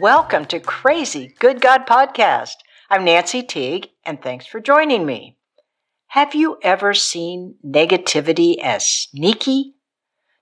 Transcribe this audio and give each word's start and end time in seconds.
Welcome 0.00 0.46
to 0.46 0.60
Crazy 0.60 1.34
Good 1.38 1.60
God 1.60 1.86
Podcast. 1.86 2.54
I'm 2.88 3.04
Nancy 3.04 3.42
Teague, 3.42 3.88
and 4.02 4.22
thanks 4.22 4.46
for 4.46 4.58
joining 4.58 5.04
me. 5.04 5.36
Have 6.06 6.34
you 6.34 6.56
ever 6.62 6.94
seen 6.94 7.56
negativity 7.62 8.56
as 8.62 8.86
sneaky? 8.86 9.74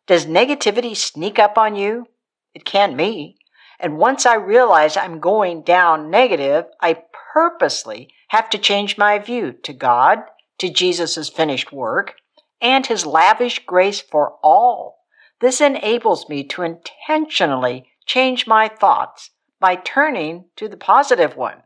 Does 0.06 0.26
negativity 0.26 0.96
sneak 0.96 1.40
up 1.40 1.58
on 1.58 1.74
you? 1.74 2.06
It 2.54 2.64
can 2.64 2.94
me. 2.94 3.36
And 3.80 3.98
once 3.98 4.26
I 4.26 4.36
realize 4.36 4.96
I'm 4.96 5.18
going 5.18 5.62
down 5.62 6.08
negative, 6.08 6.66
I 6.80 7.02
purposely 7.34 8.10
have 8.28 8.48
to 8.50 8.58
change 8.58 8.96
my 8.96 9.18
view 9.18 9.50
to 9.64 9.72
God, 9.72 10.20
to 10.58 10.68
Jesus' 10.68 11.28
finished 11.28 11.72
work, 11.72 12.14
and 12.60 12.86
his 12.86 13.04
lavish 13.04 13.66
grace 13.66 14.00
for 14.00 14.36
all. 14.40 15.00
This 15.40 15.60
enables 15.60 16.28
me 16.28 16.44
to 16.44 16.62
intentionally 16.62 17.88
change 18.06 18.46
my 18.46 18.68
thoughts 18.68 19.30
by 19.60 19.76
turning 19.76 20.46
to 20.56 20.68
the 20.68 20.76
positive 20.76 21.36
one. 21.36 21.62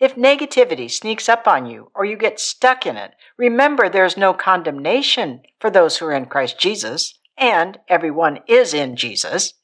If 0.00 0.14
negativity 0.14 0.90
sneaks 0.90 1.28
up 1.28 1.48
on 1.48 1.66
you 1.66 1.90
or 1.94 2.04
you 2.04 2.16
get 2.16 2.38
stuck 2.38 2.86
in 2.86 2.96
it, 2.96 3.14
remember 3.36 3.88
there's 3.88 4.16
no 4.16 4.32
condemnation 4.32 5.42
for 5.60 5.70
those 5.70 5.96
who 5.96 6.06
are 6.06 6.12
in 6.12 6.26
Christ 6.26 6.58
Jesus, 6.58 7.18
and 7.36 7.78
everyone 7.88 8.40
is 8.46 8.72
in 8.72 8.94
Jesus. 8.94 9.54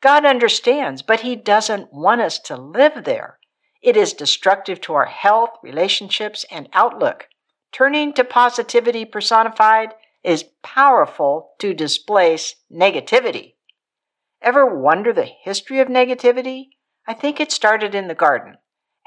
God 0.00 0.24
understands, 0.24 1.02
but 1.02 1.20
He 1.20 1.34
doesn't 1.34 1.92
want 1.92 2.20
us 2.20 2.38
to 2.40 2.56
live 2.56 3.04
there. 3.04 3.38
It 3.82 3.96
is 3.96 4.12
destructive 4.12 4.80
to 4.82 4.94
our 4.94 5.06
health, 5.06 5.50
relationships, 5.62 6.44
and 6.50 6.68
outlook. 6.72 7.28
Turning 7.72 8.12
to 8.12 8.22
positivity 8.22 9.04
personified 9.04 9.94
is 10.22 10.44
powerful 10.62 11.50
to 11.58 11.74
displace 11.74 12.54
negativity. 12.72 13.53
Ever 14.44 14.66
wonder 14.66 15.10
the 15.10 15.24
history 15.24 15.80
of 15.80 15.88
negativity? 15.88 16.66
I 17.08 17.14
think 17.14 17.40
it 17.40 17.50
started 17.50 17.94
in 17.94 18.08
the 18.08 18.14
garden. 18.14 18.58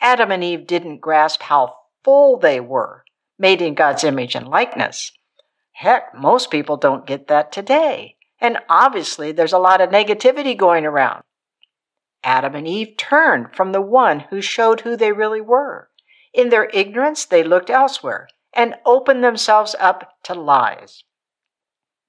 Adam 0.02 0.32
and 0.32 0.44
Eve 0.44 0.66
didn't 0.66 1.00
grasp 1.00 1.44
how 1.44 1.76
full 2.04 2.40
they 2.40 2.60
were, 2.60 3.04
made 3.38 3.62
in 3.62 3.76
God's 3.76 4.04
image 4.04 4.34
and 4.34 4.48
likeness. 4.48 5.12
Heck, 5.74 6.16
most 6.18 6.50
people 6.50 6.76
don't 6.76 7.06
get 7.06 7.28
that 7.28 7.52
today. 7.52 8.16
And 8.42 8.58
obviously, 8.68 9.32
there's 9.32 9.54
a 9.54 9.60
lot 9.60 9.80
of 9.80 9.92
negativity 9.92 10.58
going 10.58 10.88
around. 10.88 11.22
Adam 12.24 12.56
and 12.56 12.68
Eve 12.68 12.98
turned 12.98 13.56
from 13.56 13.74
the 13.74 13.82
one 13.82 14.22
who 14.32 14.42
showed 14.42 14.82
who 14.82 14.98
they 14.98 15.12
really 15.12 15.42
were. 15.42 15.90
In 16.34 16.50
their 16.50 16.72
ignorance, 16.74 17.26
they 17.26 17.44
looked 17.44 17.70
elsewhere 17.70 18.28
and 18.56 18.74
opened 18.88 19.24
themselves 19.24 19.76
up 19.80 20.14
to 20.24 20.34
lies. 20.34 21.04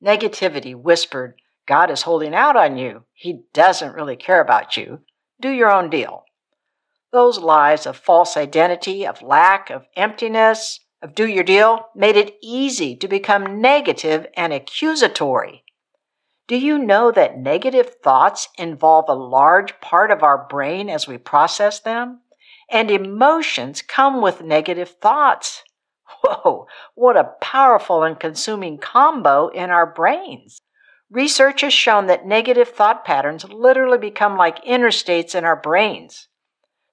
Negativity 0.03 0.75
whispered, 0.75 1.35
God 1.69 1.91
is 1.91 2.02
holding 2.02 2.34
out 2.34 2.56
on 2.56 2.78
you. 2.78 3.05
He 3.12 3.42
doesn't 3.52 3.94
really 3.94 4.16
care 4.16 4.41
about 4.41 4.78
you. 4.78 5.00
Do 5.38 5.50
your 5.50 5.70
own 5.70 5.91
deal. 5.91 6.24
Those 7.12 7.38
lies 7.38 7.84
of 7.84 7.98
false 7.98 8.38
identity, 8.38 9.06
of 9.06 9.20
lack, 9.20 9.69
of 9.69 9.84
emptiness, 9.94 10.80
of 11.02 11.14
do 11.14 11.27
your 11.28 11.44
deal 11.44 11.89
made 11.94 12.16
it 12.16 12.36
easy 12.42 12.96
to 12.96 13.06
become 13.06 13.61
negative 13.61 14.27
and 14.34 14.55
accusatory. 14.55 15.62
Do 16.46 16.56
you 16.56 16.78
know 16.78 17.12
that 17.12 17.39
negative 17.39 17.96
thoughts 18.02 18.48
involve 18.56 19.05
a 19.08 19.14
large 19.14 19.78
part 19.83 20.11
of 20.11 20.22
our 20.22 20.48
brain 20.48 20.89
as 20.89 21.06
we 21.06 21.19
process 21.19 21.80
them? 21.80 22.22
And 22.70 22.91
emotions 22.91 23.83
come 23.83 24.22
with 24.22 24.41
negative 24.41 24.96
thoughts. 25.02 25.64
Whoa, 26.22 26.66
what 26.94 27.19
a 27.19 27.33
powerful 27.42 28.05
and 28.05 28.19
consuming 28.19 28.78
combo 28.78 29.48
in 29.48 29.69
our 29.69 29.86
brains. 29.86 30.62
Research 31.11 31.62
has 31.62 31.73
shown 31.73 32.06
that 32.06 32.27
negative 32.27 32.69
thought 32.69 33.05
patterns 33.05 33.45
literally 33.45 33.98
become 33.98 34.36
like 34.36 34.64
interstates 34.64 35.35
in 35.35 35.45
our 35.45 35.57
brains. 35.57 36.29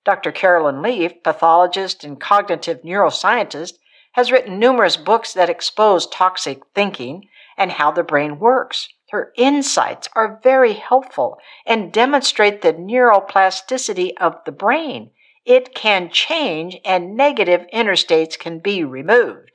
Dr. 0.03 0.31
Carolyn 0.31 0.81
Leaf, 0.81 1.24
pathologist 1.24 2.03
and 2.03 2.20
cognitive 2.20 2.81
neuroscientist, 2.84 3.74
has 4.14 4.31
written 4.31 4.59
numerous 4.59 4.96
books 4.96 5.34
that 5.34 5.50
expose 5.50 6.08
toxic 6.08 6.62
thinking 6.74 7.28
and 7.58 7.74
how 7.74 7.92
the 7.92 8.03
brain 8.03 8.40
works. 8.40 8.88
Her 9.09 9.34
insights 9.36 10.08
are 10.16 10.40
very 10.42 10.74
helpful 10.74 11.38
and 11.66 11.92
demonstrate 11.92 12.62
the 12.62 12.74
neuroplasticity 12.74 14.12
of 14.20 14.36
the 14.46 14.52
brain 14.52 15.12
it 15.46 15.76
can 15.76 16.09
change 16.09 16.78
and 16.84 17.16
negative 17.16 17.68
interstates 17.72 18.38
can 18.38 18.59
be 18.59 18.84
removed. 18.84 19.52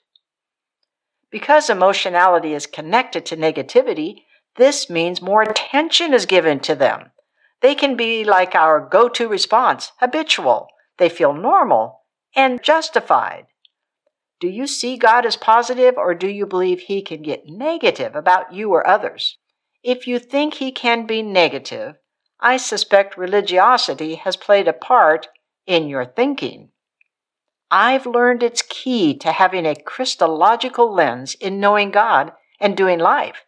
Because 1.31 1.69
emotionality 1.69 2.55
is 2.55 2.67
connected 2.67 3.27
to 3.27 3.37
negativity, 3.37 4.23
this 4.57 4.91
means 4.91 5.23
more 5.23 5.43
attention 5.43 6.13
is 6.13 6.27
given 6.27 6.61
to 6.61 6.75
them. 6.75 7.13
They 7.61 7.75
can 7.75 7.97
be 7.97 8.25
like 8.25 8.55
our 8.55 8.81
go 8.81 9.09
to 9.11 9.29
response, 9.29 9.93
habitual. 9.99 10.69
They 10.99 11.09
feel 11.09 11.33
normal 11.33 12.01
and 12.35 12.63
justified. 12.63 13.47
Do 14.41 14.49
you 14.49 14.67
see 14.67 14.97
God 14.97 15.27
as 15.27 15.37
positive 15.37 15.97
or 15.97 16.15
do 16.15 16.29
you 16.29 16.47
believe 16.47 16.81
He 16.81 17.03
can 17.03 17.23
get 17.23 17.47
negative 17.47 18.17
about 18.17 18.53
you 18.53 18.73
or 18.73 18.87
others? 18.87 19.39
If 19.83 20.07
you 20.07 20.19
think 20.19 20.55
He 20.55 20.73
can 20.73 21.07
be 21.07 21.23
negative, 21.23 21.97
I 22.41 22.57
suspect 22.57 23.19
religiosity 23.19 24.15
has 24.15 24.37
played 24.37 24.67
a 24.67 24.73
part 24.73 25.29
in 25.67 25.89
your 25.89 26.07
thinking. 26.07 26.71
I've 27.71 28.07
learned 28.07 28.43
it's 28.43 28.63
key 28.63 29.17
to 29.19 29.31
having 29.31 29.67
a 29.67 29.77
Christological 29.77 30.93
lens 30.93 31.35
in 31.35 31.61
knowing 31.61 31.91
God 31.91 32.33
and 32.59 32.77
doing 32.77 32.99
life. 32.99 33.45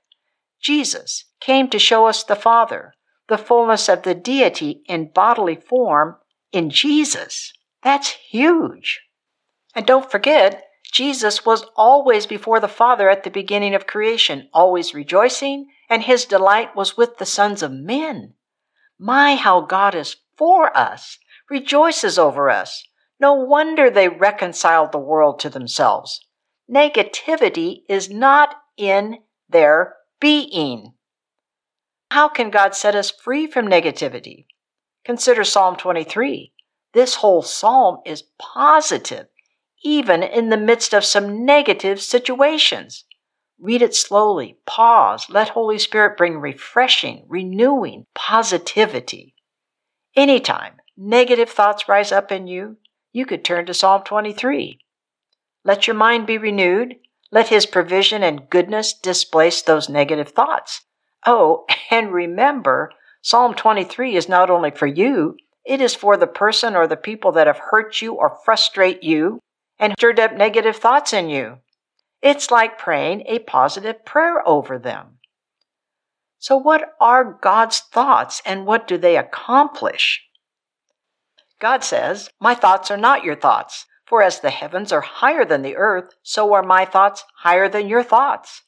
Jesus 0.62 1.25
came 1.41 1.69
to 1.71 1.78
show 1.78 2.06
us 2.06 2.23
the 2.23 2.37
Father, 2.37 2.95
the 3.28 3.37
fullness 3.37 3.89
of 3.89 4.03
the 4.03 4.15
deity 4.15 4.83
in 4.87 5.11
bodily 5.12 5.56
form 5.56 6.17
in 6.53 6.71
Jesus. 6.71 7.53
That's 7.83 8.11
huge. 8.31 9.00
And 9.75 9.84
don't 9.84 10.11
forget, 10.11 10.65
Jesus 10.93 11.45
was 11.45 11.65
always 11.77 12.27
before 12.27 12.61
the 12.61 12.69
Father 12.69 13.09
at 13.11 13.25
the 13.25 13.31
beginning 13.31 13.75
of 13.75 13.87
creation, 13.87 14.49
always 14.53 14.95
rejoicing, 14.95 15.67
and 15.89 16.03
his 16.03 16.27
delight 16.27 16.77
was 16.77 16.97
with 16.97 17.19
the 17.19 17.27
sons 17.27 17.62
of 17.62 17.73
men. 17.73 18.34
My, 18.99 19.34
how 19.34 19.62
God 19.62 19.94
is 19.94 20.17
for 20.37 20.77
us 20.77 21.19
rejoices 21.50 22.19
over 22.19 22.50
us. 22.50 22.87
No 23.19 23.34
wonder 23.34 23.91
they 23.91 24.09
reconciled 24.09 24.93
the 24.93 24.99
world 24.99 25.39
to 25.41 25.50
themselves. 25.50 26.21
Negativity 26.71 27.83
is 27.89 28.11
not 28.11 28.56
in 28.77 29.19
their 29.49 29.97
being. 30.22 30.93
How 32.12 32.28
can 32.28 32.50
God 32.50 32.77
set 32.77 32.94
us 32.94 33.10
free 33.10 33.49
from 33.49 33.66
negativity? 33.66 34.47
Consider 35.05 35.43
Psalm 35.43 35.75
23. 35.75 36.53
This 36.94 37.16
whole 37.16 37.43
psalm 37.43 37.99
is 38.06 38.22
positive, 38.38 39.27
even 39.82 40.22
in 40.22 40.49
the 40.49 40.56
midst 40.56 40.94
of 40.94 41.05
some 41.05 41.44
negative 41.44 42.00
situations. 42.00 43.05
Read 43.59 43.82
it 43.82 43.97
slowly, 43.97 44.59
pause, 44.65 45.27
let 45.28 45.49
Holy 45.49 45.78
Spirit 45.78 46.16
bring 46.16 46.38
refreshing, 46.38 47.25
renewing 47.27 48.06
positivity. 48.15 49.34
Anytime 50.15 50.75
negative 50.97 51.50
thoughts 51.50 51.88
rise 51.88 52.12
up 52.12 52.31
in 52.31 52.47
you, 52.47 52.77
you 53.12 53.27
could 53.27 53.44
turn 53.44 53.66
to 53.66 53.75
Psalm 53.75 54.03
23. 54.05 54.78
Let 55.65 55.88
your 55.88 55.97
mind 55.97 56.28
be 56.28 56.38
renewed. 56.38 56.97
Let 57.32 57.48
His 57.48 57.66
provision 57.66 58.22
and 58.22 58.48
goodness 58.48 58.93
displace 58.93 59.62
those 59.62 59.88
negative 59.88 60.28
thoughts. 60.28 60.82
Oh, 61.26 61.65
and 61.91 62.12
remember, 62.12 62.93
Psalm 63.22 63.54
23 63.54 64.15
is 64.15 64.28
not 64.28 64.50
only 64.50 64.70
for 64.70 64.87
you, 64.87 65.37
it 65.65 65.81
is 65.81 65.94
for 65.94 66.16
the 66.16 66.26
person 66.26 66.76
or 66.76 66.87
the 66.87 66.97
people 66.97 67.32
that 67.32 67.47
have 67.47 67.59
hurt 67.70 68.03
you 68.03 68.15
or 68.15 68.38
frustrate 68.44 69.03
you 69.03 69.41
and 69.78 69.94
stirred 69.98 70.20
up 70.20 70.34
negative 70.34 70.76
thoughts 70.76 71.12
in 71.12 71.29
you. 71.29 71.58
It's 72.20 72.50
like 72.50 72.79
praying 72.79 73.25
a 73.26 73.40
positive 73.40 74.05
prayer 74.05 74.46
over 74.46 74.78
them. 74.78 75.19
So, 76.38 76.56
what 76.56 76.94
are 77.00 77.38
God's 77.40 77.78
thoughts 77.78 78.43
and 78.44 78.67
what 78.67 78.88
do 78.88 78.99
they 78.99 79.17
accomplish? 79.17 80.23
God 81.61 81.85
says, 81.85 82.28
My 82.40 82.55
thoughts 82.55 82.90
are 82.90 82.96
not 82.96 83.23
your 83.23 83.37
thoughts. 83.37 83.87
For 84.12 84.20
as 84.20 84.41
the 84.41 84.50
heavens 84.50 84.93
are 84.93 85.00
higher 85.00 85.43
than 85.43 85.62
the 85.62 85.79
earth, 85.79 86.12
so 86.23 86.53
are 86.53 86.62
my 86.62 86.85
thoughts 86.85 87.25
higher 87.37 87.67
than 87.67 87.88
your 87.88 88.03
thoughts. 88.03 88.61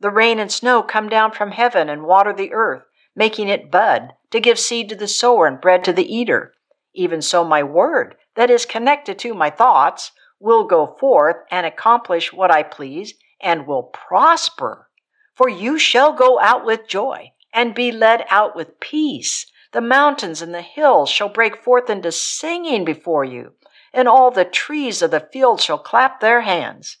The 0.00 0.08
rain 0.08 0.38
and 0.38 0.50
snow 0.50 0.82
come 0.82 1.10
down 1.10 1.32
from 1.32 1.50
heaven 1.50 1.90
and 1.90 2.06
water 2.06 2.32
the 2.32 2.54
earth, 2.54 2.84
making 3.14 3.48
it 3.50 3.70
bud, 3.70 4.14
to 4.30 4.40
give 4.40 4.58
seed 4.58 4.88
to 4.88 4.96
the 4.96 5.06
sower 5.06 5.46
and 5.46 5.60
bread 5.60 5.84
to 5.84 5.92
the 5.92 6.10
eater. 6.10 6.54
Even 6.94 7.20
so, 7.20 7.44
my 7.44 7.62
word, 7.62 8.16
that 8.36 8.48
is 8.48 8.64
connected 8.64 9.18
to 9.18 9.34
my 9.34 9.50
thoughts, 9.50 10.12
will 10.40 10.64
go 10.64 10.96
forth 10.98 11.44
and 11.50 11.66
accomplish 11.66 12.32
what 12.32 12.50
I 12.50 12.62
please 12.62 13.12
and 13.38 13.66
will 13.66 13.82
prosper. 13.82 14.88
For 15.34 15.50
you 15.50 15.78
shall 15.78 16.14
go 16.14 16.40
out 16.40 16.64
with 16.64 16.88
joy 16.88 17.32
and 17.52 17.74
be 17.74 17.92
led 17.92 18.24
out 18.30 18.56
with 18.56 18.80
peace. 18.80 19.44
The 19.72 19.82
mountains 19.82 20.40
and 20.40 20.54
the 20.54 20.62
hills 20.62 21.10
shall 21.10 21.28
break 21.28 21.62
forth 21.62 21.90
into 21.90 22.10
singing 22.10 22.86
before 22.86 23.26
you, 23.26 23.52
and 23.96 24.06
all 24.06 24.30
the 24.30 24.44
trees 24.44 25.00
of 25.00 25.10
the 25.10 25.26
field 25.32 25.60
shall 25.60 25.78
clap 25.78 26.20
their 26.20 26.42
hands. 26.42 26.98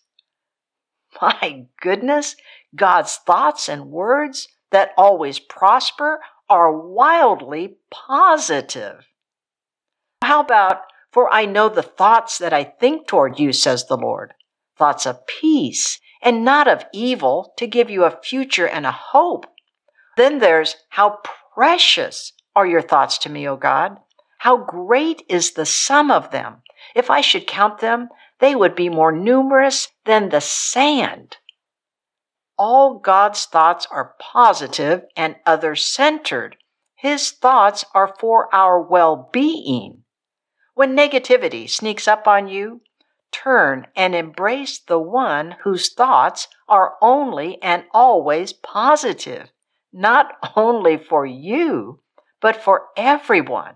My 1.20 1.66
goodness, 1.80 2.36
God's 2.74 3.16
thoughts 3.16 3.68
and 3.68 3.90
words 3.90 4.48
that 4.72 4.92
always 4.96 5.38
prosper 5.38 6.20
are 6.48 6.76
wildly 6.76 7.76
positive. 7.90 9.06
How 10.22 10.40
about, 10.40 10.80
for 11.12 11.32
I 11.32 11.44
know 11.44 11.68
the 11.68 11.82
thoughts 11.82 12.38
that 12.38 12.54
I 12.54 12.64
think 12.64 13.06
toward 13.06 13.38
you, 13.38 13.52
says 13.52 13.84
the 13.84 13.96
Lord, 13.96 14.32
thoughts 14.76 15.06
of 15.06 15.26
peace 15.26 16.00
and 16.22 16.44
not 16.44 16.66
of 16.66 16.86
evil 16.92 17.52
to 17.58 17.66
give 17.66 17.90
you 17.90 18.04
a 18.04 18.18
future 18.22 18.66
and 18.66 18.86
a 18.86 18.92
hope. 18.92 19.46
Then 20.16 20.38
there's 20.38 20.76
how 20.88 21.18
precious 21.54 22.32
are 22.54 22.66
your 22.66 22.82
thoughts 22.82 23.18
to 23.18 23.28
me, 23.28 23.46
O 23.46 23.56
God. 23.56 23.98
How 24.38 24.56
great 24.56 25.22
is 25.28 25.52
the 25.52 25.66
sum 25.66 26.10
of 26.10 26.30
them. 26.30 26.62
If 26.94 27.10
I 27.10 27.20
should 27.20 27.46
count 27.46 27.78
them, 27.78 28.08
they 28.38 28.54
would 28.54 28.74
be 28.74 28.88
more 28.88 29.12
numerous 29.12 29.88
than 30.04 30.28
the 30.28 30.40
sand. 30.40 31.38
All 32.58 32.98
God's 32.98 33.44
thoughts 33.44 33.86
are 33.90 34.14
positive 34.18 35.04
and 35.16 35.36
other 35.44 35.74
centered. 35.74 36.56
His 36.94 37.30
thoughts 37.30 37.84
are 37.94 38.14
for 38.18 38.54
our 38.54 38.80
well 38.80 39.28
being. 39.32 40.04
When 40.74 40.96
negativity 40.96 41.68
sneaks 41.68 42.06
up 42.08 42.26
on 42.26 42.48
you, 42.48 42.82
turn 43.32 43.86
and 43.96 44.14
embrace 44.14 44.78
the 44.78 44.98
one 44.98 45.56
whose 45.62 45.92
thoughts 45.92 46.48
are 46.68 46.96
only 47.02 47.60
and 47.62 47.84
always 47.92 48.52
positive, 48.52 49.50
not 49.92 50.32
only 50.56 50.96
for 50.96 51.26
you, 51.26 52.00
but 52.40 52.56
for 52.56 52.88
everyone. 52.96 53.74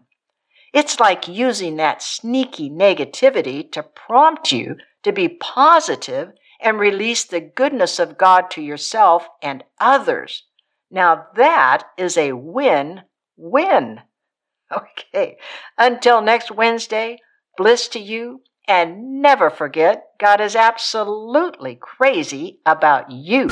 It's 0.73 1.01
like 1.01 1.27
using 1.27 1.77
that 1.77 2.03
sneaky 2.03 2.71
negativity 2.71 3.71
to 3.73 3.83
prompt 3.83 4.53
you 4.53 4.77
to 5.03 5.13
be 5.13 5.29
positive 5.29 6.33
and 6.61 6.79
release 6.79 7.25
the 7.25 7.41
goodness 7.41 7.99
of 7.99 8.19
God 8.19 8.51
to 8.53 8.63
yourself 8.63 9.27
and 9.43 9.65
others. 9.81 10.45
Now 10.91 11.27
that 11.37 11.85
is 11.97 12.17
a 12.17 12.33
win 12.33 13.03
win. 13.37 14.01
Okay, 14.73 15.37
until 15.77 16.23
next 16.23 16.53
Wednesday, 16.53 17.19
bliss 17.57 17.89
to 17.89 17.99
you, 17.99 18.43
and 18.69 19.21
never 19.21 19.51
forget 19.51 20.05
God 20.21 20.41
is 20.41 20.55
absolutely 20.55 21.75
crazy 21.75 22.61
about 22.65 23.11
you. 23.11 23.49